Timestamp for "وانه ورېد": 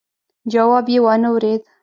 1.05-1.61